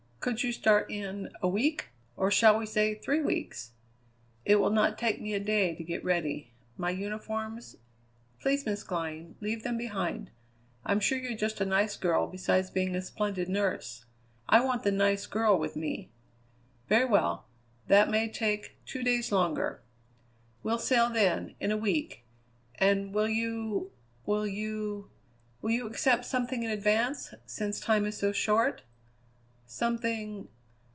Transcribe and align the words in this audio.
Could 0.21 0.43
you 0.43 0.51
start 0.51 0.91
in 0.91 1.33
a 1.41 1.47
week? 1.47 1.87
Or 2.15 2.29
shall 2.29 2.59
we 2.59 2.67
say 2.67 2.93
three 2.93 3.21
weeks?" 3.23 3.71
"It 4.45 4.57
will 4.57 4.69
not 4.69 4.95
take 4.99 5.19
me 5.19 5.33
a 5.33 5.39
day 5.39 5.73
to 5.73 5.83
get 5.83 6.05
ready. 6.05 6.51
My 6.77 6.91
uniforms" 6.91 7.77
"Please, 8.39 8.63
Miss 8.63 8.83
Glynn, 8.83 9.33
leave 9.41 9.63
them 9.63 9.77
behind. 9.79 10.29
I'm 10.85 10.99
sure 10.99 11.17
you're 11.17 11.33
just 11.35 11.59
a 11.59 11.65
nice 11.65 11.97
girl 11.97 12.27
besides 12.27 12.69
being 12.69 12.95
a 12.95 13.01
splendid 13.01 13.49
nurse. 13.49 14.05
I 14.47 14.59
want 14.59 14.83
the 14.83 14.91
nice 14.91 15.25
girl 15.25 15.57
with 15.57 15.75
me." 15.75 16.11
"Very 16.87 17.05
well. 17.05 17.47
That 17.87 18.11
may 18.11 18.29
take 18.29 18.75
two 18.85 19.01
days 19.01 19.31
longer." 19.31 19.81
"We'll 20.61 20.77
sail, 20.77 21.09
then, 21.09 21.55
in 21.59 21.71
a 21.71 21.77
week. 21.77 22.25
And 22.75 23.11
will 23.11 23.27
you 23.27 23.91
will 24.27 24.45
you 24.45 25.09
will 25.63 25.71
you 25.71 25.87
accept 25.87 26.25
something 26.25 26.61
in 26.61 26.69
advance, 26.69 27.33
since 27.47 27.79
time 27.79 28.05
is 28.05 28.19
so 28.19 28.31
short?" 28.31 28.83
"Something 29.65 30.49